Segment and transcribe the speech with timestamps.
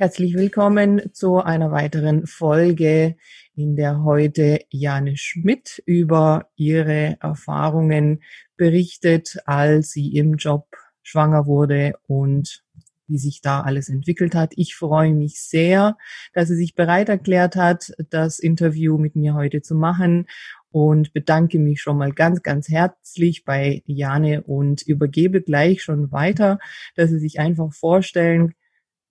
[0.00, 3.16] Herzlich willkommen zu einer weiteren Folge,
[3.56, 8.22] in der heute Jane Schmidt über ihre Erfahrungen
[8.56, 10.68] berichtet, als sie im Job
[11.02, 12.62] schwanger wurde und
[13.08, 14.52] wie sich da alles entwickelt hat.
[14.54, 15.96] Ich freue mich sehr,
[16.32, 20.28] dass sie sich bereit erklärt hat, das Interview mit mir heute zu machen
[20.70, 26.60] und bedanke mich schon mal ganz, ganz herzlich bei Jane und übergebe gleich schon weiter,
[26.94, 28.54] dass sie sich einfach vorstellen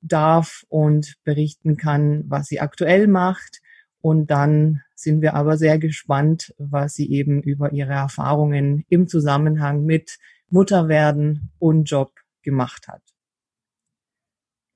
[0.08, 3.62] darf und berichten kann, was sie aktuell macht.
[4.02, 9.86] Und dann sind wir aber sehr gespannt, was sie eben über ihre Erfahrungen im Zusammenhang
[9.86, 10.18] mit
[10.50, 13.02] Mutterwerden und Job gemacht hat.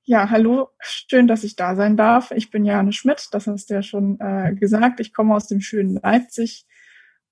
[0.04, 2.32] Ja, hallo, schön, dass ich da sein darf.
[2.32, 4.98] Ich bin Jane Schmidt, das hast du ja schon äh, gesagt.
[4.98, 6.66] Ich komme aus dem schönen Leipzig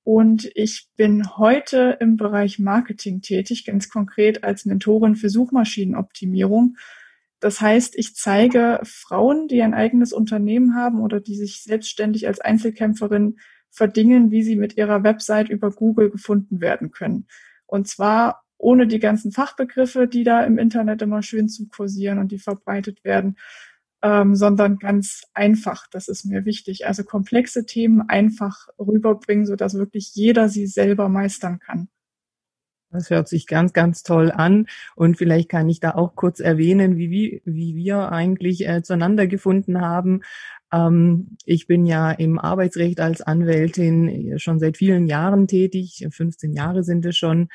[0.04, 6.76] und ich bin heute im Bereich Marketing tätig, ganz konkret als Mentorin für Suchmaschinenoptimierung
[7.40, 12.40] das heißt, ich zeige Frauen, die ein eigenes Unternehmen haben oder die sich selbstständig als
[12.40, 13.38] Einzelkämpferin
[13.70, 17.26] verdingen, wie sie mit ihrer Website über Google gefunden werden können.
[17.66, 22.30] Und zwar ohne die ganzen Fachbegriffe, die da im Internet immer schön zu kursieren und
[22.30, 23.36] die verbreitet werden,
[24.02, 25.86] ähm, sondern ganz einfach.
[25.90, 26.86] Das ist mir wichtig.
[26.86, 31.88] Also komplexe Themen einfach rüberbringen, so dass wirklich jeder sie selber meistern kann.
[32.92, 34.66] Das hört sich ganz, ganz toll an.
[34.96, 39.80] Und vielleicht kann ich da auch kurz erwähnen, wie, wie, wir eigentlich äh, zueinander gefunden
[39.80, 40.22] haben.
[40.72, 46.04] Ähm, ich bin ja im Arbeitsrecht als Anwältin äh, schon seit vielen Jahren tätig.
[46.10, 47.48] 15 Jahre sind es schon.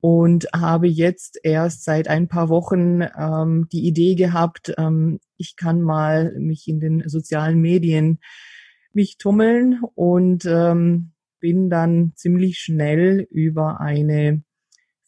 [0.00, 5.80] Und habe jetzt erst seit ein paar Wochen ähm, die Idee gehabt, ähm, ich kann
[5.80, 8.20] mal mich in den sozialen Medien
[8.92, 14.42] mich tummeln und ähm, bin dann ziemlich schnell über eine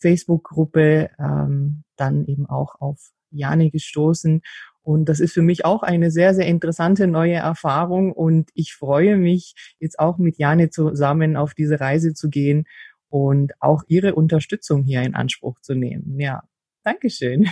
[0.01, 4.43] Facebook-Gruppe ähm, dann eben auch auf Jane gestoßen.
[4.83, 8.13] Und das ist für mich auch eine sehr, sehr interessante neue Erfahrung.
[8.13, 12.65] Und ich freue mich, jetzt auch mit Jane zusammen auf diese Reise zu gehen
[13.11, 16.19] und auch ihre Unterstützung hier in Anspruch zu nehmen.
[16.19, 16.43] Ja,
[16.85, 17.49] Dankeschön.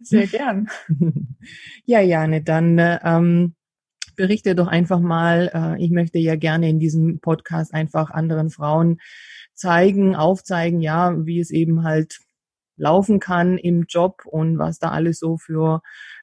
[0.00, 0.68] Sehr gern.
[1.86, 3.54] Ja, Jane, dann ähm,
[4.20, 5.50] berichte doch einfach mal.
[5.54, 8.98] Äh, ich möchte ja gerne in diesem Podcast einfach anderen Frauen
[9.54, 12.18] zeigen, aufzeigen, ja, wie es eben halt
[12.76, 15.80] laufen kann im Job und was da alles so für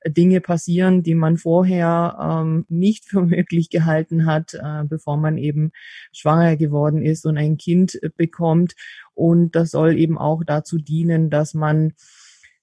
[0.07, 5.71] Dinge passieren, die man vorher ähm, nicht für möglich gehalten hat, äh, bevor man eben
[6.11, 8.75] schwanger geworden ist und ein Kind bekommt.
[9.15, 11.93] Und das soll eben auch dazu dienen, dass man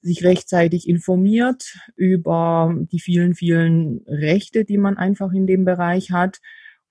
[0.05, 6.41] sich rechtzeitig informiert über die vielen, vielen Rechte, die man einfach in dem Bereich hat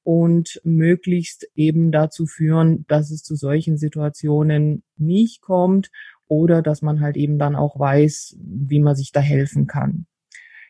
[0.01, 5.91] und möglichst eben dazu führen, dass es zu solchen Situationen nicht kommt
[6.27, 10.07] oder dass man halt eben dann auch weiß, wie man sich da helfen kann.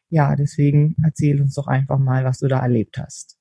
[0.10, 3.38] Ja, deswegen erzähl uns doch einfach mal, was du da erlebt hast.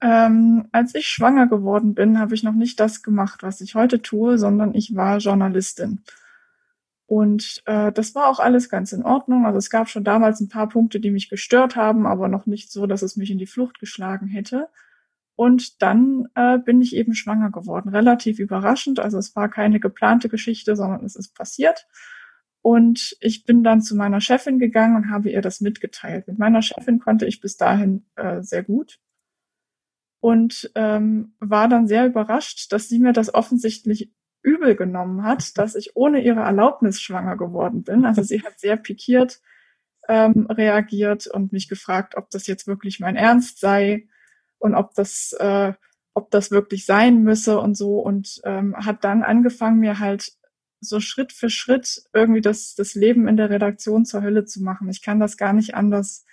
[0.00, 4.02] Ähm, als ich schwanger geworden bin, habe ich noch nicht das gemacht, was ich heute
[4.02, 6.02] tue, sondern ich war Journalistin.
[7.08, 9.46] Und äh, das war auch alles ganz in Ordnung.
[9.46, 12.70] Also es gab schon damals ein paar Punkte, die mich gestört haben, aber noch nicht
[12.70, 14.68] so, dass es mich in die Flucht geschlagen hätte.
[15.34, 17.88] Und dann äh, bin ich eben schwanger geworden.
[17.88, 19.00] Relativ überraschend.
[19.00, 21.86] Also es war keine geplante Geschichte, sondern es ist passiert.
[22.60, 26.28] Und ich bin dann zu meiner Chefin gegangen und habe ihr das mitgeteilt.
[26.28, 29.00] Mit meiner Chefin konnte ich bis dahin äh, sehr gut
[30.20, 34.12] und ähm, war dann sehr überrascht, dass sie mir das offensichtlich
[34.42, 38.04] übel genommen hat, dass ich ohne ihre Erlaubnis schwanger geworden bin.
[38.04, 39.40] Also sie hat sehr pikiert
[40.08, 44.08] ähm, reagiert und mich gefragt, ob das jetzt wirklich mein Ernst sei
[44.58, 45.74] und ob das, äh,
[46.14, 50.32] ob das wirklich sein müsse und so und ähm, hat dann angefangen, mir halt
[50.80, 54.88] so Schritt für Schritt irgendwie das, das Leben in der Redaktion zur Hölle zu machen.
[54.88, 56.24] Ich kann das gar nicht anders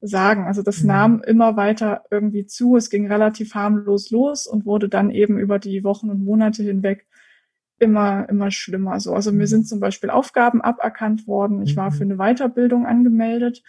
[0.00, 0.46] sagen.
[0.46, 0.88] Also das mhm.
[0.88, 2.76] nahm immer weiter irgendwie zu.
[2.76, 7.06] Es ging relativ harmlos los und wurde dann eben über die Wochen und Monate hinweg
[7.84, 8.98] immer, immer schlimmer.
[8.98, 9.46] So, also mir mhm.
[9.46, 11.62] sind zum Beispiel Aufgaben aberkannt worden.
[11.62, 12.20] Ich war für mhm.
[12.20, 13.62] eine Weiterbildung angemeldet.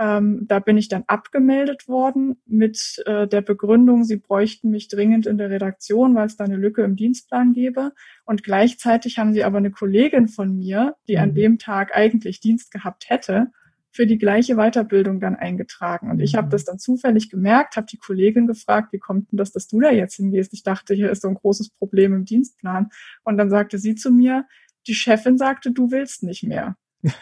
[0.00, 5.26] Ähm, da bin ich dann abgemeldet worden mit äh, der Begründung, sie bräuchten mich dringend
[5.26, 7.92] in der Redaktion, weil es da eine Lücke im Dienstplan gäbe.
[8.24, 11.22] Und gleichzeitig haben sie aber eine Kollegin von mir, die mhm.
[11.22, 13.48] an dem Tag eigentlich Dienst gehabt hätte,
[13.90, 16.10] für die gleiche Weiterbildung dann eingetragen.
[16.10, 16.50] Und ich habe mhm.
[16.50, 19.90] das dann zufällig gemerkt, habe die Kollegin gefragt, wie kommt denn das, dass du da
[19.90, 20.52] jetzt hingehst?
[20.52, 22.90] Ich dachte, hier ist so ein großes Problem im Dienstplan.
[23.24, 24.46] Und dann sagte sie zu mir,
[24.86, 26.76] die Chefin sagte, du willst nicht mehr.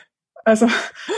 [0.45, 0.69] Also,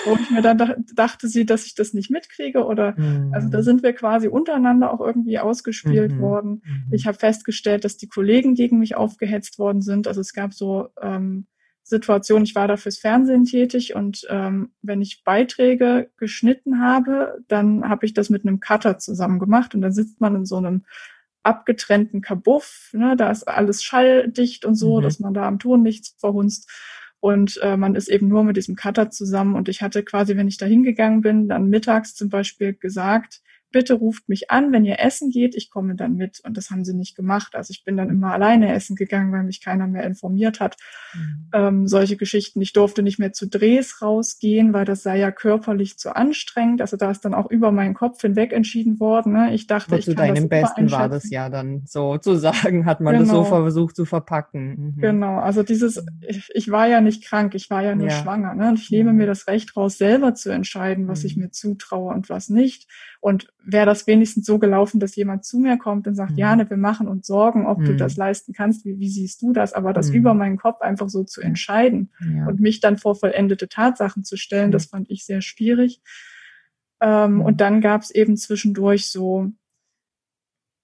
[0.06, 3.30] wo ich mir dann dachte sie, dass ich das nicht mitkriege oder mhm.
[3.34, 6.20] also da sind wir quasi untereinander auch irgendwie ausgespielt mhm.
[6.20, 6.62] worden.
[6.64, 6.94] Mhm.
[6.94, 10.08] Ich habe festgestellt, dass die Kollegen gegen mich aufgehetzt worden sind.
[10.08, 11.46] Also es gab so ähm,
[11.88, 17.88] Situation, ich war da fürs Fernsehen tätig und ähm, wenn ich Beiträge geschnitten habe, dann
[17.88, 20.85] habe ich das mit einem Cutter zusammen gemacht und dann sitzt man in so einem
[21.43, 25.02] abgetrennten Kabuff, ne, da ist alles schalldicht und so, mhm.
[25.02, 26.70] dass man da am Ton nichts verhunzt
[27.20, 30.49] und äh, man ist eben nur mit diesem Cutter zusammen und ich hatte quasi, wenn
[30.49, 34.99] ich da hingegangen bin, dann mittags zum Beispiel gesagt, bitte ruft mich an, wenn ihr
[35.00, 36.41] essen geht, ich komme dann mit.
[36.44, 37.55] Und das haben sie nicht gemacht.
[37.55, 40.76] Also ich bin dann immer alleine essen gegangen, weil mich keiner mehr informiert hat.
[41.15, 41.50] Mhm.
[41.53, 42.61] Ähm, solche Geschichten.
[42.61, 46.81] Ich durfte nicht mehr zu Drehs rausgehen, weil das sei ja körperlich zu anstrengend.
[46.81, 49.32] Also da ist dann auch über meinen Kopf hinweg entschieden worden.
[49.32, 49.55] Ne?
[49.55, 53.00] Ich dachte, Aber ich zu kann deinem das Besten war das ja dann sozusagen, hat
[53.00, 53.25] man genau.
[53.25, 54.94] das so versucht zu verpacken.
[54.97, 55.00] Mhm.
[55.00, 58.15] Genau, also dieses, ich, ich, war ja nicht krank, ich war ja nur ja.
[58.15, 58.55] schwanger.
[58.55, 58.70] Ne?
[58.70, 59.15] Und ich nehme ja.
[59.15, 61.26] mir das Recht raus, selber zu entscheiden, was mhm.
[61.26, 62.88] ich mir zutraue und was nicht.
[63.20, 66.38] Und wäre das wenigstens so gelaufen, dass jemand zu mir kommt und sagt, mhm.
[66.38, 67.87] Jane, wir machen uns Sorgen, ob mhm.
[67.87, 69.73] du das leisten kannst, wie, wie siehst du das?
[69.73, 70.17] Aber das mhm.
[70.17, 72.47] über meinen Kopf einfach so zu entscheiden ja.
[72.47, 76.00] und mich dann vor vollendete Tatsachen zu stellen, das fand ich sehr schwierig.
[77.00, 79.50] Ähm, und dann gab es eben zwischendurch so,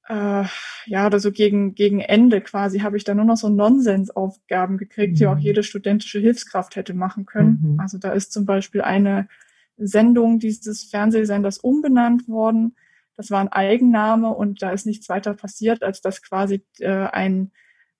[0.08, 0.44] äh,
[0.86, 5.18] ja, oder so gegen, gegen Ende quasi habe ich dann nur noch so Nonsensaufgaben gekriegt,
[5.18, 5.40] die auch mhm.
[5.40, 7.60] jede studentische Hilfskraft hätte machen können.
[7.62, 7.80] Mhm.
[7.80, 9.28] Also da ist zum Beispiel eine
[9.76, 12.76] Sendung dieses Fernsehsenders umbenannt worden.
[13.16, 17.52] Das war ein Eigenname und da ist nichts weiter passiert, als dass quasi äh, ein,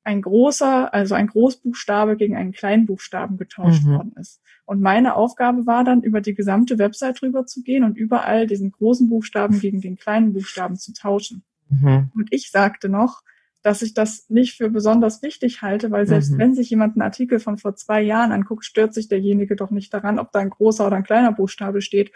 [0.03, 3.95] ein großer, also ein Großbuchstabe gegen einen Kleinbuchstaben getauscht mhm.
[3.95, 4.41] worden ist.
[4.67, 8.73] Und meine Aufgabe war dann, über die gesamte Website rüber zu gehen und überall diesen
[8.73, 11.45] großen Buchstaben gegen den kleinen Buchstaben zu tauschen.
[11.69, 12.11] Mhm.
[12.15, 13.23] Und ich sagte noch,
[13.65, 16.39] dass ich das nicht für besonders wichtig halte, weil selbst mhm.
[16.39, 19.93] wenn sich jemand einen Artikel von vor zwei Jahren anguckt, stört sich derjenige doch nicht
[19.93, 22.13] daran, ob da ein großer oder ein kleiner Buchstabe steht.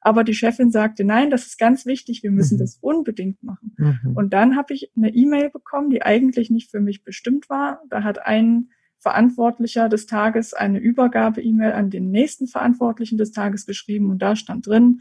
[0.00, 2.62] Aber die Chefin sagte, nein, das ist ganz wichtig, wir müssen mhm.
[2.62, 3.76] das unbedingt machen.
[3.76, 4.16] Mhm.
[4.16, 7.80] Und dann habe ich eine E-Mail bekommen, die eigentlich nicht für mich bestimmt war.
[7.90, 14.10] Da hat ein Verantwortlicher des Tages eine Übergabe-E-Mail an den nächsten Verantwortlichen des Tages geschrieben
[14.10, 15.00] und da stand drin,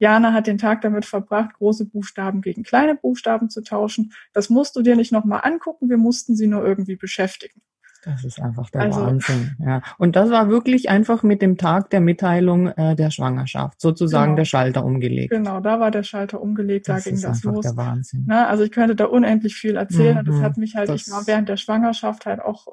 [0.00, 4.12] Jana hat den Tag damit verbracht, große Buchstaben gegen kleine Buchstaben zu tauschen.
[4.32, 7.60] Das musst du dir nicht nochmal angucken, wir mussten sie nur irgendwie beschäftigen.
[8.02, 9.56] Das ist einfach der also, Wahnsinn.
[9.58, 9.82] Ja.
[9.98, 14.36] Und das war wirklich einfach mit dem Tag der Mitteilung äh, der Schwangerschaft, sozusagen genau.
[14.36, 15.32] der Schalter umgelegt.
[15.32, 17.60] Genau, da war der Schalter umgelegt, das da ging das los.
[17.62, 18.24] Der Wahnsinn.
[18.26, 21.10] Na, also ich könnte da unendlich viel erzählen mhm, und das hat mich halt, ich
[21.10, 22.68] war während der Schwangerschaft halt auch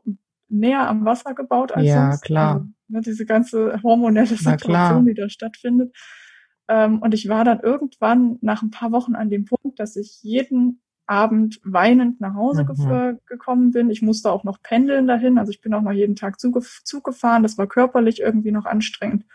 [0.48, 2.22] näher am Wasser gebaut als ja, sonst.
[2.22, 2.54] klar.
[2.54, 5.94] Also, ne, diese ganze hormonelle Situation, die da stattfindet.
[6.68, 10.22] Ähm, und ich war dann irgendwann nach ein paar Wochen an dem Punkt, dass ich
[10.22, 13.20] jeden Abend weinend nach Hause mhm.
[13.26, 13.90] gekommen bin.
[13.90, 15.38] Ich musste auch noch pendeln dahin.
[15.38, 17.44] Also ich bin auch noch jeden Tag Zug, Zug gefahren.
[17.44, 19.26] Das war körperlich irgendwie noch anstrengend.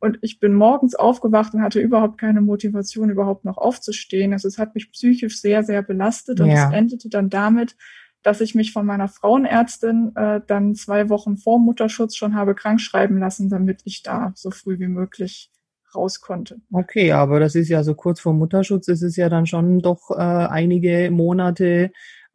[0.00, 4.32] Und ich bin morgens aufgewacht und hatte überhaupt keine Motivation, überhaupt noch aufzustehen.
[4.32, 6.40] Also es hat mich psychisch sehr, sehr belastet.
[6.40, 6.66] Und ja.
[6.66, 7.76] es endete dann damit,
[8.24, 12.80] dass ich mich von meiner Frauenärztin äh, dann zwei Wochen vor Mutterschutz schon habe krank
[12.80, 15.52] schreiben lassen, damit ich da so früh wie möglich
[15.94, 16.60] raus konnte.
[16.72, 20.10] Okay, aber das ist ja so kurz vor Mutterschutz, ist es ja dann schon doch
[20.10, 21.90] äh, einige Monate,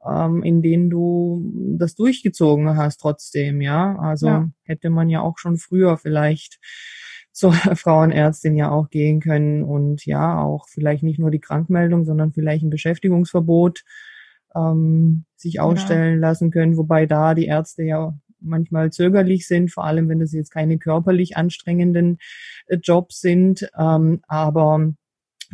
[0.06, 3.98] ähm, in denen du das durchgezogen hast trotzdem, ja.
[4.00, 4.50] Also ja.
[4.64, 6.60] hätte man ja auch schon früher vielleicht
[7.32, 12.34] zur Frauenärztin ja auch gehen können und ja, auch vielleicht nicht nur die Krankmeldung, sondern
[12.34, 13.84] vielleicht ein Beschäftigungsverbot
[14.56, 16.28] ähm, sich ausstellen ja.
[16.28, 20.52] lassen können, wobei da die Ärzte ja manchmal zögerlich sind, vor allem wenn das jetzt
[20.52, 22.18] keine körperlich anstrengenden
[22.68, 23.70] äh, Jobs sind.
[23.78, 24.94] Ähm, aber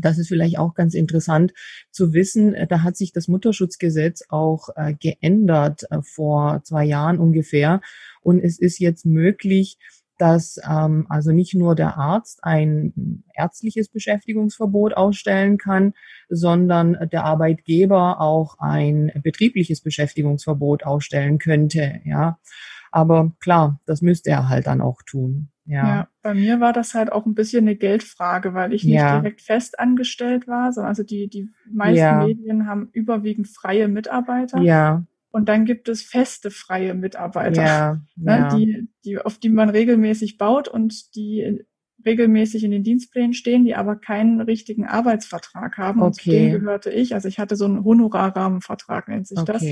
[0.01, 1.53] das ist vielleicht auch ganz interessant
[1.91, 2.53] zu wissen.
[2.53, 7.81] Äh, da hat sich das Mutterschutzgesetz auch äh, geändert vor zwei Jahren ungefähr.
[8.21, 9.77] Und es ist jetzt möglich,
[10.23, 15.91] dass ähm, also nicht nur der Arzt ein ärztliches Beschäftigungsverbot ausstellen kann,
[16.29, 21.99] sondern der Arbeitgeber auch ein betriebliches Beschäftigungsverbot ausstellen könnte.
[22.05, 22.39] Ja,
[22.89, 25.49] aber klar, das müsste er halt dann auch tun.
[25.65, 25.87] Ja.
[25.87, 29.19] ja, bei mir war das halt auch ein bisschen eine Geldfrage, weil ich nicht ja.
[29.19, 32.25] direkt fest angestellt war, sondern also die, die meisten ja.
[32.25, 34.61] Medien haben überwiegend freie Mitarbeiter.
[34.61, 35.03] Ja.
[35.35, 38.55] Und dann gibt es feste freie Mitarbeiter, ja, ne, ja.
[38.55, 41.65] Die, die, auf die man regelmäßig baut und die
[42.05, 46.01] regelmäßig in den Dienstplänen stehen, die aber keinen richtigen Arbeitsvertrag haben.
[46.01, 46.05] Okay.
[46.05, 47.15] Und zu denen gehörte ich.
[47.15, 49.51] Also ich hatte so einen Honorarrahmenvertrag, nennt sich okay.
[49.51, 49.63] das.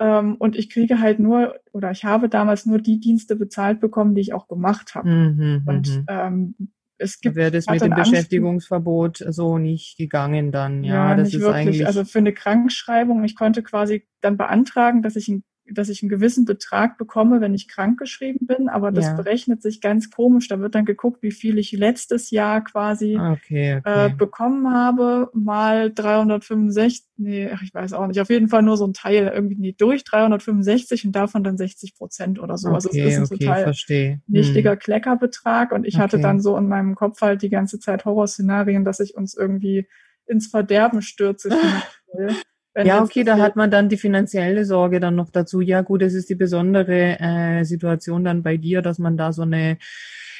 [0.00, 4.14] Ähm, und ich kriege halt nur, oder ich habe damals nur die Dienste bezahlt bekommen,
[4.14, 5.10] die ich auch gemacht habe.
[5.10, 6.06] Mhm, und mhm.
[6.08, 6.54] ähm,
[6.98, 7.36] es gibt.
[7.36, 11.10] Wäre das mit dem Beschäftigungsverbot so nicht gegangen dann, ja.
[11.10, 11.66] ja das nicht ist wirklich.
[11.66, 11.86] eigentlich.
[11.86, 16.08] Also für eine Krankschreibung, ich konnte quasi dann beantragen, dass ich ein dass ich einen
[16.10, 19.14] gewissen Betrag bekomme, wenn ich krankgeschrieben bin, aber das Ja.
[19.14, 20.48] berechnet sich ganz komisch.
[20.48, 24.14] Da wird dann geguckt, wie viel ich letztes Jahr quasi Okay, äh, okay.
[24.16, 28.86] bekommen habe, mal 365, nee, ach, ich weiß auch nicht, auf jeden Fall nur so
[28.86, 32.68] ein Teil, irgendwie durch 365 und davon dann 60 Prozent oder so.
[32.74, 34.20] Also es Okay, ist ein okay, total verstehe.
[34.26, 34.78] nichtiger Hm.
[34.80, 36.22] Kleckerbetrag und ich hatte Okay.
[36.22, 39.86] dann so in meinem Kopf halt die ganze Zeit Horrorszenarien, dass ich uns irgendwie
[40.26, 41.50] ins Verderben stürze.
[42.74, 45.60] wenn Ja, okay, da hat man dann die finanzielle Sorge dann noch dazu.
[45.60, 49.42] Ja, gut, es ist die besondere äh, Situation dann bei dir, dass man da so
[49.42, 49.78] eine,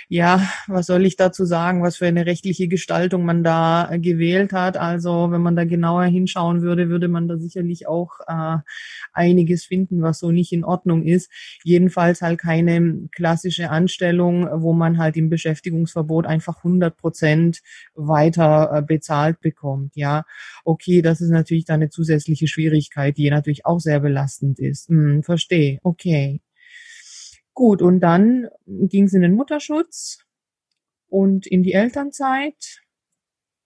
[0.08, 4.52] ja, was soll ich dazu sagen, was für eine rechtliche Gestaltung man da äh, gewählt
[4.52, 4.76] hat.
[4.76, 8.58] Also, wenn man da genauer hinschauen würde, würde man da sicherlich auch äh,
[9.12, 11.30] einiges finden, was so nicht in Ordnung ist.
[11.62, 17.60] Jedenfalls halt keine klassische Anstellung, wo man halt im Beschäftigungsverbot einfach 100 Prozent
[17.94, 19.92] weiter äh, bezahlt bekommt.
[19.96, 20.24] Ja,
[20.64, 24.88] okay, das ist natürlich dann eine zusätzliche Schwierigkeit, die natürlich auch sehr belastend ist.
[24.88, 26.40] Hm, verstehe, okay.
[27.54, 30.18] Gut, und dann ging es in den Mutterschutz
[31.06, 32.82] und in die Elternzeit.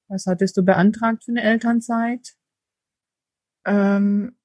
[0.09, 2.35] Was hattest du beantragt für eine Elternzeit?
[3.64, 4.37] Ähm,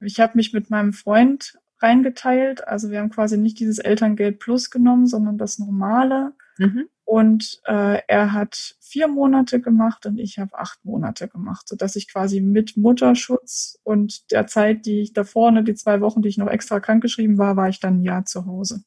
[0.00, 2.66] ich habe mich mit meinem Freund reingeteilt.
[2.66, 6.34] Also wir haben quasi nicht dieses Elterngeld Plus genommen, sondern das normale.
[6.58, 6.88] Mhm.
[7.04, 12.12] Und äh, er hat vier Monate gemacht und ich habe acht Monate gemacht, sodass ich
[12.12, 16.36] quasi mit Mutterschutz und der Zeit, die ich da vorne, die zwei Wochen, die ich
[16.36, 18.82] noch extra krankgeschrieben war, war ich dann ein Jahr zu Hause.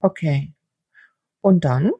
[0.00, 0.52] Okay.
[1.40, 1.92] Und dann?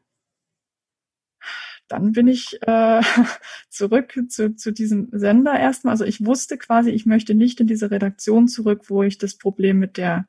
[1.88, 3.00] Dann bin ich äh,
[3.70, 5.92] zurück zu, zu diesem Sender erstmal.
[5.92, 9.78] Also ich wusste quasi, ich möchte nicht in diese Redaktion zurück, wo ich das Problem
[9.78, 10.26] mit der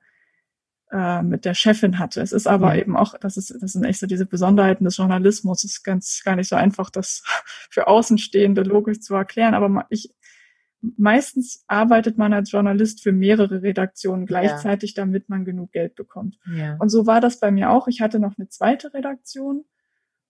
[0.93, 2.21] äh, mit der Chefin hatte.
[2.21, 2.81] Es ist aber Ja.
[2.81, 5.63] eben auch, das ist, das sind echt so diese Besonderheiten des Journalismus.
[5.63, 7.23] Es ist ganz gar nicht so einfach, das
[7.71, 9.53] für Außenstehende logisch zu erklären.
[9.55, 10.13] Aber ich
[10.97, 16.38] meistens arbeitet man als Journalist für mehrere Redaktionen gleichzeitig, damit man genug Geld bekommt.
[16.53, 16.75] Ja.
[16.77, 17.88] Und so war das bei mir auch.
[17.88, 19.63] Ich hatte noch eine zweite Redaktion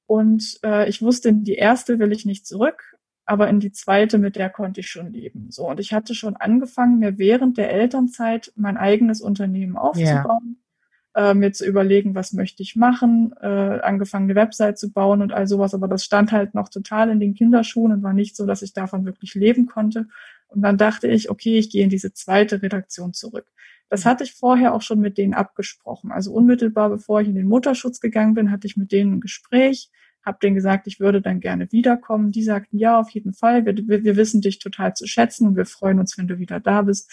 [0.06, 4.36] und äh, ich wusste, die erste will ich nicht zurück, aber in die zweite, mit
[4.36, 5.48] der konnte ich schon leben.
[5.50, 10.58] So und ich hatte schon angefangen, mir während der Elternzeit mein eigenes Unternehmen aufzubauen,
[11.16, 15.32] äh, mir zu überlegen, was möchte ich machen, äh, angefangen eine Website zu bauen und
[15.32, 15.74] all sowas.
[15.74, 18.74] Aber das stand halt noch total in den Kinderschuhen und war nicht so, dass ich
[18.74, 20.08] davon wirklich leben konnte.
[20.48, 23.52] Und dann dachte ich, okay, ich gehe in diese zweite Redaktion zurück.
[23.90, 26.12] Das hatte ich vorher auch schon mit denen abgesprochen.
[26.12, 29.90] Also unmittelbar bevor ich in den Mutterschutz gegangen bin, hatte ich mit denen ein Gespräch,
[30.26, 32.32] habe denen gesagt, ich würde dann gerne wiederkommen.
[32.32, 33.66] Die sagten, ja, auf jeden Fall.
[33.66, 36.60] Wir, wir, wir wissen dich total zu schätzen und wir freuen uns, wenn du wieder
[36.60, 37.12] da bist.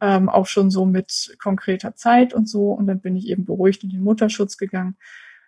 [0.00, 2.72] Ähm, auch schon so mit konkreter Zeit und so.
[2.72, 4.96] Und dann bin ich eben beruhigt in den Mutterschutz gegangen.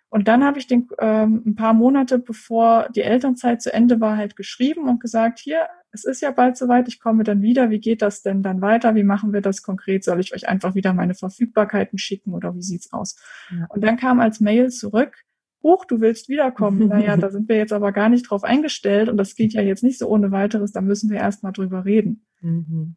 [0.09, 4.17] Und dann habe ich den ähm, ein paar Monate bevor die Elternzeit zu Ende war,
[4.17, 7.69] halt geschrieben und gesagt, hier, es ist ja bald soweit, ich komme dann wieder.
[7.69, 8.93] Wie geht das denn dann weiter?
[8.93, 10.03] Wie machen wir das konkret?
[10.03, 13.15] Soll ich euch einfach wieder meine Verfügbarkeiten schicken oder wie sieht's aus?
[13.51, 13.67] Ja.
[13.69, 15.23] Und dann kam als Mail zurück,
[15.63, 16.87] Huch, du willst wiederkommen.
[16.89, 19.83] naja, da sind wir jetzt aber gar nicht drauf eingestellt und das geht ja jetzt
[19.83, 22.25] nicht so ohne weiteres, da müssen wir erstmal drüber reden.
[22.41, 22.95] Mhm.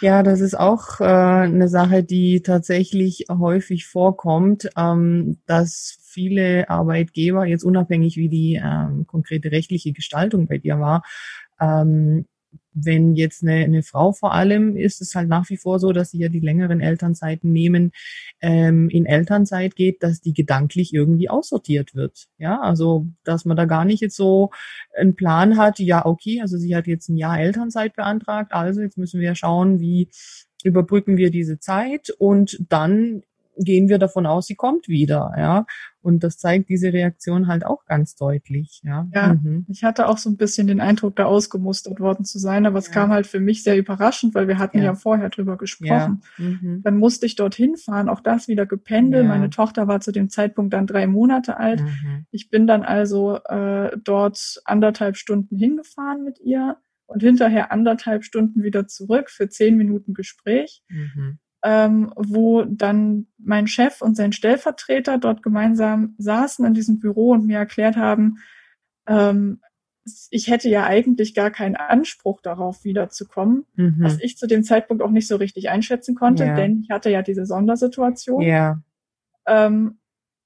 [0.00, 7.46] Ja, das ist auch äh, eine Sache, die tatsächlich häufig vorkommt, ähm, dass viele Arbeitgeber,
[7.46, 11.02] jetzt unabhängig wie die ähm, konkrete rechtliche Gestaltung bei dir war,
[11.60, 12.26] ähm,
[12.84, 16.10] wenn jetzt eine, eine Frau vor allem, ist es halt nach wie vor so, dass
[16.10, 17.92] sie ja die längeren Elternzeiten nehmen,
[18.40, 22.26] ähm, in Elternzeit geht, dass die gedanklich irgendwie aussortiert wird.
[22.38, 24.50] Ja, also dass man da gar nicht jetzt so
[24.96, 28.98] einen Plan hat, ja, okay, also sie hat jetzt ein Jahr Elternzeit beantragt, also jetzt
[28.98, 30.08] müssen wir schauen, wie
[30.64, 33.22] überbrücken wir diese Zeit und dann
[33.58, 35.66] gehen wir davon aus, sie kommt wieder, ja.
[36.00, 39.06] Und das zeigt diese Reaktion halt auch ganz deutlich, ja.
[39.14, 39.66] Ja, Mhm.
[39.68, 42.86] ich hatte auch so ein bisschen den Eindruck, da ausgemustert worden zu sein, aber es
[42.86, 42.92] Ja.
[42.94, 44.84] kam halt für mich sehr überraschend, weil wir hatten Ja.
[44.84, 45.56] ja, vorher drüber Ja.
[45.58, 46.22] gesprochen.
[46.38, 46.80] Mhm.
[46.84, 49.24] Dann musste ich dorthin fahren, auch das wieder gependelt.
[49.24, 49.28] Ja.
[49.28, 51.80] Meine Tochter war zu dem Zeitpunkt dann drei Monate alt.
[51.82, 52.26] Mhm.
[52.30, 58.62] Ich bin dann also äh, dort anderthalb Stunden hingefahren mit ihr und hinterher anderthalb Stunden
[58.62, 61.38] wieder zurück für zehn Minuten Gespräch, Mhm.
[61.64, 67.46] Ähm, wo dann mein Chef und sein Stellvertreter dort gemeinsam saßen in diesem Büro und
[67.46, 68.38] mir erklärt haben,
[69.06, 69.60] ähm,
[70.30, 73.96] ich hätte ja eigentlich gar keinen Anspruch darauf, wiederzukommen, Mhm.
[74.04, 76.54] was ich zu dem Zeitpunkt auch nicht so richtig einschätzen konnte, Ja.
[76.54, 78.42] denn ich hatte ja diese Sondersituation.
[78.42, 78.80] Ja,
[79.46, 79.98] Ähm,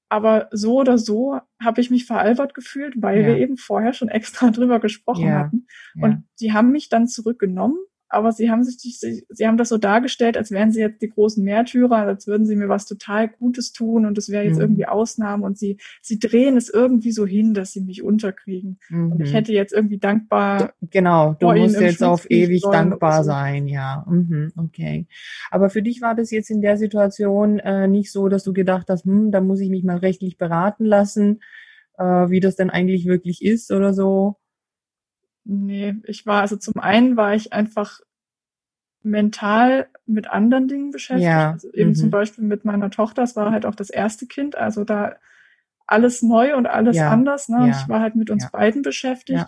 [0.09, 3.27] aber so oder so habe ich mich veralbert gefühlt, weil Ja.
[3.27, 4.09] wir eben vorher schon
[4.47, 5.39] extra drüber gesprochen Ja.
[5.39, 5.67] hatten.
[5.99, 7.77] Und die haben mich dann zurückgenommen,
[8.13, 11.09] aber sie haben sich, sie, sie haben das so dargestellt, als wären sie jetzt die
[11.09, 14.61] großen Märtyrer, als würden sie mir was total Gutes tun und es wäre jetzt mhm.
[14.61, 18.79] irgendwie Ausnahme und sie, sie drehen es irgendwie so hin, dass sie mich unterkriegen.
[18.89, 19.11] Mhm.
[19.13, 19.35] Und ich mhm.
[19.35, 20.73] hätte jetzt irgendwie dankbar.
[20.91, 23.31] Genau, du musst jetzt auf ewig dankbar so.
[23.31, 24.05] sein, ja.
[24.07, 25.07] Mhm, okay.
[25.49, 28.87] Aber für dich war das jetzt in der Situation äh, nicht so, dass du gedacht
[28.89, 31.41] hast, hm, da muss ich mich mal rechtlich beraten lassen,
[31.97, 34.37] äh, wie das denn eigentlich wirklich ist oder so?
[35.45, 37.99] Nee, ich war, also zum einen war ich einfach
[39.01, 41.27] mental mit anderen Dingen beschäftigt.
[41.27, 41.51] Ja.
[41.51, 41.95] Also eben mhm.
[41.95, 45.17] zum Beispiel mit meiner Tochter, es war halt auch das erste Kind, also da
[45.85, 47.09] alles neu und alles ja.
[47.09, 47.49] anders.
[47.49, 47.67] Ne?
[47.67, 47.69] Ja.
[47.69, 49.45] Ich war halt mit uns beiden beschäftigt.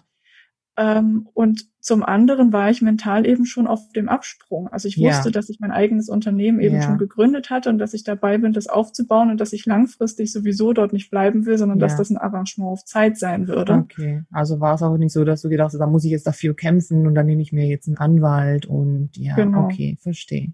[0.78, 4.68] Ähm, und zum anderen war ich mental eben schon auf dem Absprung.
[4.68, 5.32] Also ich wusste, ja.
[5.32, 6.82] dass ich mein eigenes Unternehmen eben ja.
[6.82, 10.74] schon gegründet hatte und dass ich dabei bin, das aufzubauen und dass ich langfristig sowieso
[10.74, 11.86] dort nicht bleiben will, sondern ja.
[11.86, 13.74] dass das ein Arrangement auf Zeit sein würde.
[13.74, 16.28] Okay, also war es auch nicht so, dass du gedacht hast, da muss ich jetzt
[16.28, 19.66] dafür kämpfen und dann nehme ich mir jetzt einen Anwalt und ja, genau.
[19.66, 20.54] okay, verstehe.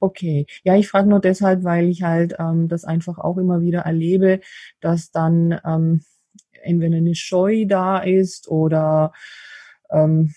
[0.00, 3.80] Okay, ja, ich frage nur deshalb, weil ich halt ähm, das einfach auch immer wieder
[3.80, 4.40] erlebe,
[4.80, 6.00] dass dann ähm,
[6.62, 9.12] entweder eine Scheu da ist oder
[9.90, 10.32] ähm,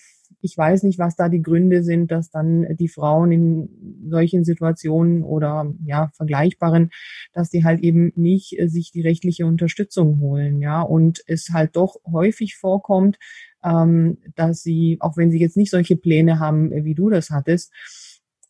[0.46, 5.24] ich weiß nicht, was da die Gründe sind, dass dann die Frauen in solchen Situationen
[5.24, 6.91] oder ja vergleichbaren,
[7.34, 10.82] dass die halt eben nicht äh, sich die rechtliche Unterstützung holen, ja.
[10.82, 13.17] Und es halt doch häufig vorkommt,
[13.63, 17.74] ähm, dass sie, auch wenn sie jetzt nicht solche Pläne haben, wie du das hattest,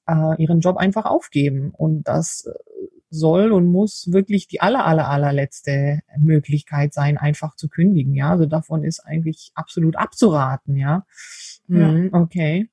[0.05, 1.72] äh, ihren Job einfach aufgeben.
[1.72, 2.51] Und das äh,
[3.17, 8.13] soll und muss wirklich die aller, aller, allerletzte Möglichkeit sein, einfach zu kündigen.
[8.13, 10.77] Ja, also davon ist eigentlich absolut abzuraten.
[10.77, 11.05] Ja,
[11.67, 12.69] mhm, okay.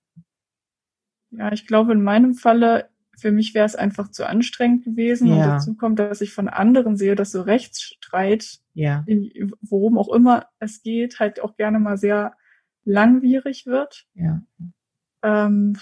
[1.31, 5.29] Ja, ich glaube, in meinem Falle, für mich wäre es einfach zu anstrengend gewesen.
[5.29, 5.35] Ja.
[5.35, 9.03] Und dazu kommt, dass ich von anderen sehe, dass so Rechtsstreit, ja.
[9.07, 12.35] in, worum auch immer es geht, halt auch gerne mal sehr
[12.85, 14.07] langwierig wird.
[14.15, 14.43] Ja.
[15.23, 15.79] Ähm,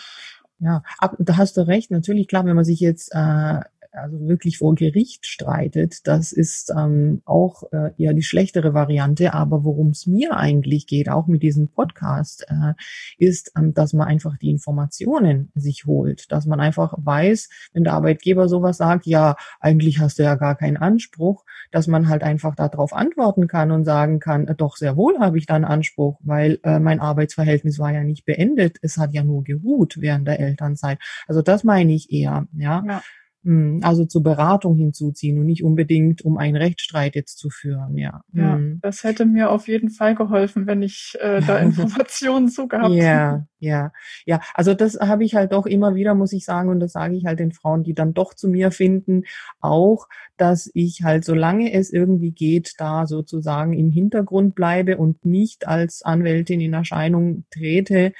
[0.61, 1.91] ja, ab, da hast du recht.
[1.91, 3.61] Natürlich, klar, wenn man sich jetzt äh,
[3.93, 9.35] also wirklich vor Gericht streitet, das ist ähm, auch äh, eher die schlechtere Variante.
[9.35, 12.75] Aber worum es mir eigentlich geht, auch mit diesem Podcast, äh,
[13.19, 17.95] ist, ähm, dass man einfach die Informationen sich holt, dass man einfach weiß, wenn der
[17.95, 22.55] Arbeitgeber sowas sagt, ja, eigentlich hast du ja gar keinen Anspruch, dass man halt einfach
[22.55, 26.19] darauf antworten kann und sagen kann, äh, doch sehr wohl habe ich da einen Anspruch,
[26.23, 30.41] weil äh, mein Arbeitsverhältnis war ja nicht beendet, es hat ja nur geruht während der
[30.41, 30.99] Elternzeit.
[31.27, 32.85] Also das meine ich eher, ja.
[32.87, 33.03] ja.
[33.43, 38.21] Hm, also zur Beratung hinzuziehen und nicht unbedingt, um einen Rechtsstreit jetzt zu führen, ja.
[38.33, 38.81] Ja, hm.
[38.83, 43.03] das hätte mir auf jeden Fall geholfen, wenn ich äh, da Informationen zu gehabt hätte.
[43.03, 43.93] Ja, ja,
[44.25, 44.41] ja.
[44.55, 47.27] Also das habe ich halt auch immer wieder, muss ich sagen, und das sage ich
[47.27, 49.25] halt den Frauen, die dann doch zu mir finden,
[49.61, 55.69] auch, dass ich halt, solange es irgendwie geht, da sozusagen im Hintergrund bleibe und nicht
[55.69, 58.13] als Anwältin in Erscheinung trete,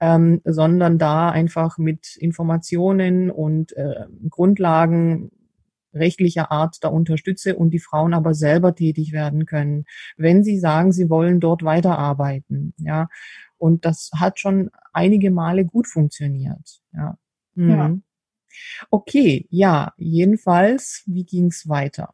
[0.00, 5.30] ähm, sondern da einfach mit Informationen und äh, Grundlagen
[5.94, 9.84] rechtlicher Art da unterstütze und die Frauen aber selber tätig werden können,
[10.16, 13.08] wenn sie sagen, sie wollen dort weiterarbeiten, ja.
[13.64, 17.16] Und das hat schon einige Male gut funktioniert, ja.
[17.54, 17.70] Mhm.
[17.70, 17.96] ja.
[18.90, 22.12] Okay, ja, jedenfalls, wie ging's weiter?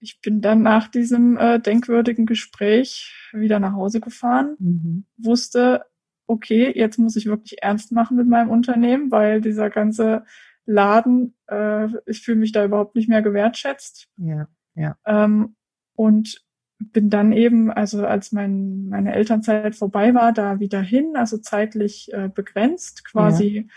[0.00, 5.06] Ich bin dann nach diesem äh, denkwürdigen Gespräch wieder nach Hause gefahren, mhm.
[5.16, 5.86] wusste,
[6.26, 10.26] okay, jetzt muss ich wirklich ernst machen mit meinem Unternehmen, weil dieser ganze
[10.66, 14.10] Laden, äh, ich fühle mich da überhaupt nicht mehr gewertschätzt.
[14.18, 14.94] Ja, ja.
[15.06, 15.56] Ähm,
[15.94, 16.44] und
[16.90, 22.12] bin dann eben, also als mein, meine Elternzeit vorbei war, da wieder hin, also zeitlich
[22.12, 23.68] äh, begrenzt, quasi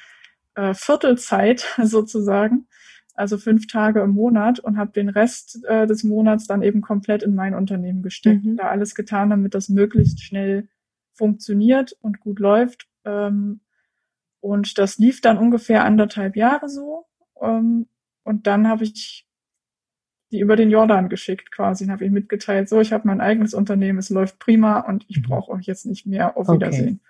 [0.58, 0.70] ja.
[0.70, 2.68] äh, Viertelzeit sozusagen,
[3.14, 7.24] also fünf Tage im Monat und habe den Rest äh, des Monats dann eben komplett
[7.24, 8.58] in mein Unternehmen gesteckt, mhm.
[8.58, 10.68] da alles getan, damit das möglichst schnell
[11.14, 12.88] funktioniert und gut läuft.
[13.06, 13.62] Ähm,
[14.42, 17.06] und das lief dann ungefähr anderthalb Jahre so.
[17.42, 17.88] Ähm,
[18.24, 19.26] und dann habe ich
[20.32, 23.54] die über den Jordan geschickt quasi und habe ihm mitgeteilt, so, ich habe mein eigenes
[23.54, 25.24] Unternehmen, es läuft prima und ich mhm.
[25.24, 26.38] brauche euch jetzt nicht mehr.
[26.38, 27.02] Auf Wiedersehen.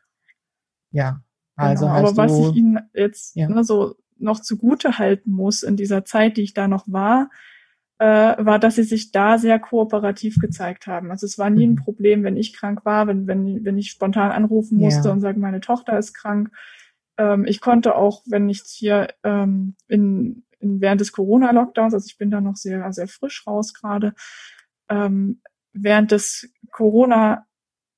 [0.92, 1.22] Ja,
[1.56, 3.48] also genau, aber was ich Ihnen jetzt ja.
[3.48, 7.30] ne, so noch zugute halten muss in dieser Zeit, die ich da noch war,
[7.98, 11.12] äh, war, dass sie sich da sehr kooperativ gezeigt haben.
[11.12, 11.84] Also es war nie ein mhm.
[11.84, 15.14] Problem, wenn ich krank war, wenn, wenn, wenn ich spontan anrufen musste ja.
[15.14, 16.52] und sagen, meine Tochter ist krank.
[17.18, 20.44] Ähm, ich konnte auch, wenn ich hier ähm, in
[20.82, 24.14] während des Corona-Lockdowns, also ich bin da noch sehr, sehr frisch raus gerade,
[24.90, 25.42] ähm,
[25.74, 27.46] während des Corona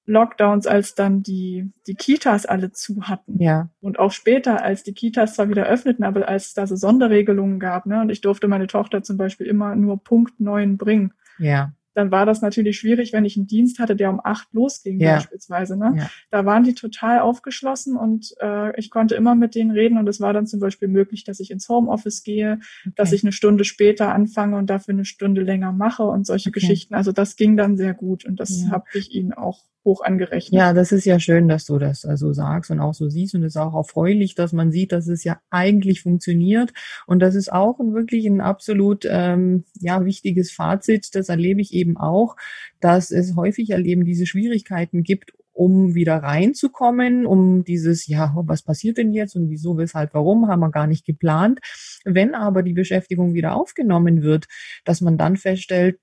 [0.07, 3.41] Lockdowns, als dann die, die Kitas alle zu hatten.
[3.41, 3.69] Ja.
[3.81, 7.59] Und auch später, als die Kitas zwar wieder öffneten, aber als es da so Sonderregelungen
[7.59, 11.13] gab, ne, und ich durfte meine Tochter zum Beispiel immer nur Punkt neun bringen.
[11.39, 11.73] Ja.
[11.97, 15.15] Dann war das natürlich schwierig, wenn ich einen Dienst hatte, der um acht losging ja.
[15.15, 15.75] beispielsweise.
[15.75, 15.95] Ne?
[15.97, 16.09] Ja.
[16.29, 20.21] Da waren die total aufgeschlossen und äh, ich konnte immer mit denen reden und es
[20.21, 22.93] war dann zum Beispiel möglich, dass ich ins Homeoffice gehe, okay.
[22.95, 26.59] dass ich eine Stunde später anfange und dafür eine Stunde länger mache und solche okay.
[26.59, 26.93] Geschichten.
[26.93, 28.69] Also das ging dann sehr gut und das ja.
[28.69, 30.53] habe ich ihnen auch hoch angerechnet.
[30.53, 33.43] Ja, das ist ja schön, dass du das also sagst und auch so siehst und
[33.43, 36.73] es ist auch erfreulich, dass man sieht, dass es ja eigentlich funktioniert
[37.07, 41.15] und das ist auch ein, wirklich ein absolut ähm, ja wichtiges Fazit.
[41.15, 42.35] Das erlebe ich eben auch,
[42.81, 48.97] dass es häufig erleben diese Schwierigkeiten gibt, um wieder reinzukommen, um dieses, ja, was passiert
[48.97, 51.59] denn jetzt und wieso, weshalb, warum, haben wir gar nicht geplant.
[52.05, 54.47] Wenn aber die Beschäftigung wieder aufgenommen wird,
[54.85, 55.99] dass man dann feststellt,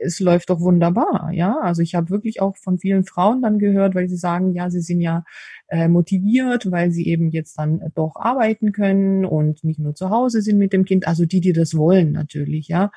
[0.00, 1.58] es läuft doch wunderbar, ja.
[1.60, 4.80] Also ich habe wirklich auch von vielen Frauen dann gehört, weil sie sagen, ja, sie
[4.80, 5.24] sind ja
[5.68, 10.42] äh, motiviert, weil sie eben jetzt dann doch arbeiten können und nicht nur zu Hause
[10.42, 11.06] sind mit dem Kind.
[11.06, 12.90] Also die, die das wollen, natürlich, ja.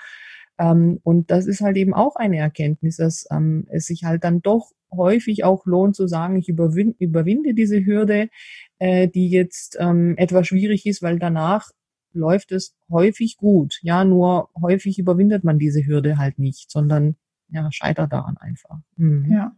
[0.58, 4.42] Ähm, und das ist halt eben auch eine Erkenntnis, dass ähm, es sich halt dann
[4.42, 8.30] doch häufig auch lohnt zu sagen, ich überwin überwinde diese Hürde,
[8.80, 11.72] äh, die jetzt ähm, etwas schwierig ist, weil danach
[12.14, 13.80] läuft es häufig gut.
[13.82, 17.16] Ja, nur häufig überwindet man diese Hürde halt nicht, sondern
[17.50, 18.80] ja, scheitert daran einfach.
[18.96, 19.32] Mhm.
[19.32, 19.56] Ja.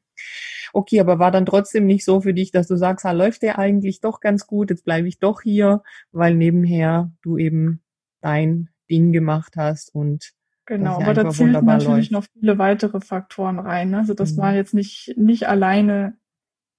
[0.74, 3.58] Okay, aber war dann trotzdem nicht so für dich, dass du sagst, ha, läuft der
[3.58, 5.82] eigentlich doch ganz gut, jetzt bleibe ich doch hier,
[6.12, 7.82] weil nebenher du eben
[8.22, 10.34] dein Ding gemacht hast und
[10.70, 12.12] Genau, aber da zählen natürlich läuft.
[12.12, 13.90] noch viele weitere Faktoren rein.
[13.90, 13.98] Ne?
[13.98, 14.38] Also das mhm.
[14.38, 16.16] war jetzt nicht, nicht alleine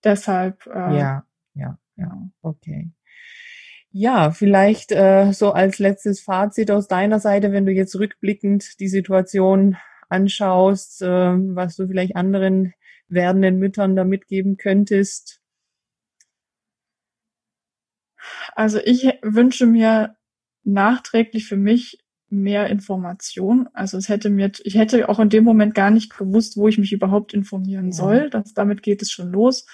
[0.04, 0.64] deshalb.
[0.68, 1.24] Äh, ja,
[1.54, 2.92] ja, ja, okay.
[3.90, 8.86] Ja, vielleicht äh, so als letztes Fazit aus deiner Seite, wenn du jetzt rückblickend die
[8.86, 9.76] Situation
[10.08, 12.72] anschaust, äh, was du vielleicht anderen
[13.08, 15.42] werdenden Müttern da mitgeben könntest.
[18.54, 20.14] Also ich wünsche mir
[20.62, 21.98] nachträglich für mich
[22.30, 23.68] mehr Information.
[23.72, 26.78] Also es hätte mir, ich hätte auch in dem Moment gar nicht gewusst, wo ich
[26.78, 27.92] mich überhaupt informieren ja.
[27.92, 28.30] soll.
[28.30, 29.66] Das, damit geht es schon los.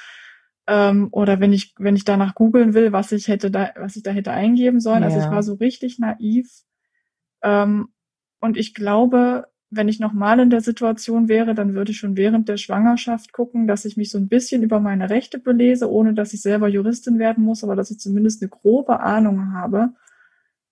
[0.66, 4.02] Ähm, oder wenn ich, wenn ich danach googeln will, was ich hätte da, was ich
[4.02, 5.02] da hätte eingeben sollen.
[5.02, 5.08] Ja.
[5.08, 6.50] Also ich war so richtig naiv.
[7.42, 7.88] Ähm,
[8.40, 12.48] und ich glaube, wenn ich nochmal in der Situation wäre, dann würde ich schon während
[12.48, 16.32] der Schwangerschaft gucken, dass ich mich so ein bisschen über meine Rechte belese, ohne dass
[16.32, 19.90] ich selber Juristin werden muss, aber dass ich zumindest eine grobe Ahnung habe,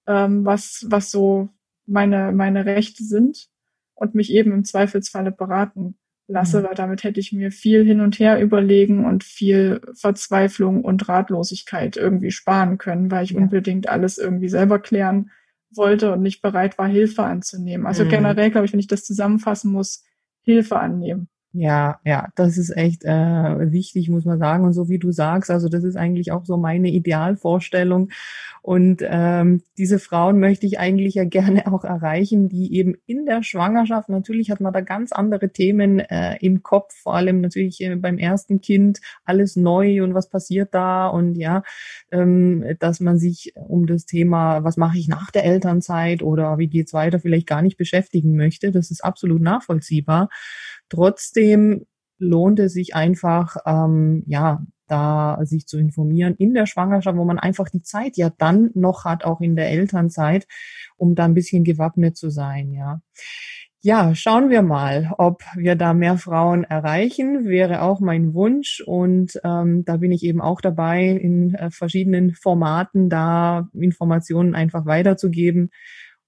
[0.06, 1.48] ähm, was, was so
[1.86, 3.48] meine, meine Rechte sind
[3.94, 6.64] und mich eben im Zweifelsfalle beraten lasse, mhm.
[6.64, 11.96] weil damit hätte ich mir viel hin und her überlegen und viel Verzweiflung und Ratlosigkeit
[11.96, 13.38] irgendwie sparen können, weil ich ja.
[13.38, 15.30] unbedingt alles irgendwie selber klären
[15.70, 17.86] wollte und nicht bereit war, Hilfe anzunehmen.
[17.86, 18.10] Also mhm.
[18.10, 20.04] generell, glaube ich, wenn ich das zusammenfassen muss,
[20.42, 21.28] Hilfe annehmen.
[21.56, 24.64] Ja, ja, das ist echt äh, wichtig, muss man sagen.
[24.64, 28.10] Und so wie du sagst, also das ist eigentlich auch so meine Idealvorstellung.
[28.60, 33.44] Und ähm, diese Frauen möchte ich eigentlich ja gerne auch erreichen, die eben in der
[33.44, 37.94] Schwangerschaft, natürlich hat man da ganz andere Themen äh, im Kopf, vor allem natürlich äh,
[37.94, 41.62] beim ersten Kind, alles neu und was passiert da und ja,
[42.10, 46.66] ähm, dass man sich um das Thema, was mache ich nach der Elternzeit oder wie
[46.68, 48.72] geht's weiter, vielleicht gar nicht beschäftigen möchte.
[48.72, 50.30] Das ist absolut nachvollziehbar.
[50.94, 51.86] Trotzdem
[52.18, 57.38] lohnt es sich einfach, ähm, ja, da sich zu informieren in der Schwangerschaft, wo man
[57.38, 60.46] einfach die Zeit ja dann noch hat, auch in der Elternzeit,
[60.96, 63.00] um da ein bisschen gewappnet zu sein, ja.
[63.86, 68.80] Ja, schauen wir mal, ob wir da mehr Frauen erreichen, wäre auch mein Wunsch.
[68.80, 74.86] Und ähm, da bin ich eben auch dabei, in äh, verschiedenen Formaten da Informationen einfach
[74.86, 75.70] weiterzugeben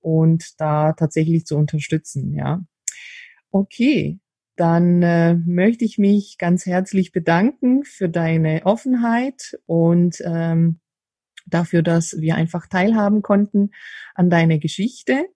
[0.01, 2.61] und da tatsächlich zu unterstützen, ja.
[3.51, 4.19] Okay,
[4.57, 10.81] dann äh, möchte ich mich ganz herzlich bedanken für deine Offenheit und ähm,
[11.47, 13.71] dafür, dass wir einfach teilhaben konnten
[14.15, 15.27] an deiner Geschichte.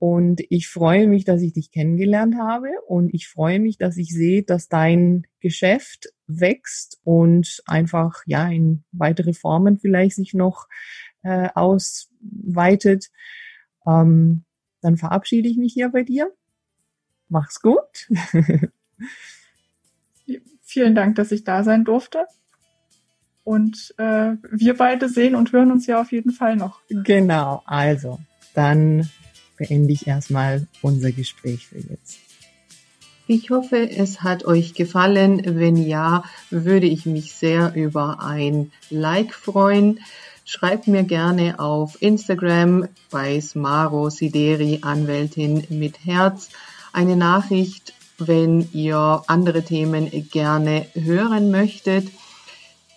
[0.00, 4.12] Und ich freue mich, dass ich dich kennengelernt habe und ich freue mich, dass ich
[4.12, 10.68] sehe, dass dein Geschäft wächst und einfach ja in weitere Formen vielleicht sich noch
[11.22, 13.08] äh, ausweitet.
[13.86, 14.44] Ähm,
[14.80, 16.32] dann verabschiede ich mich hier bei dir
[17.28, 18.08] Mach's gut.
[20.62, 22.26] Vielen Dank, dass ich da sein durfte.
[23.44, 26.80] Und äh, wir beide sehen und hören uns ja auf jeden Fall noch.
[26.90, 28.18] Genau, also
[28.54, 29.08] dann
[29.56, 32.18] beende ich erstmal unser Gespräch für jetzt.
[33.26, 35.42] Ich hoffe, es hat euch gefallen.
[35.44, 40.00] Wenn ja, würde ich mich sehr über ein Like freuen.
[40.44, 46.48] Schreibt mir gerne auf Instagram bei Smaro Sideri Anwältin mit Herz
[46.92, 52.08] eine Nachricht, wenn ihr andere Themen gerne hören möchtet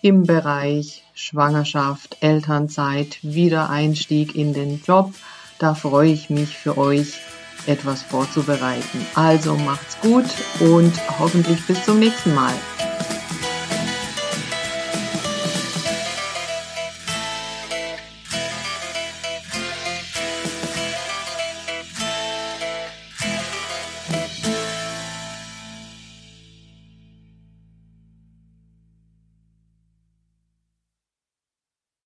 [0.02, 5.14] im Bereich Schwangerschaft, Elternzeit, Wiedereinstieg in den Job.
[5.58, 7.20] Da freue ich mich für euch
[7.66, 9.06] etwas vorzubereiten.
[9.14, 10.26] Also macht's gut
[10.58, 12.54] und hoffentlich bis zum nächsten Mal.